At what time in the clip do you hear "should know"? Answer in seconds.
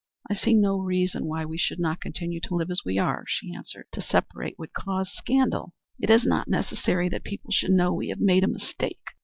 7.51-7.93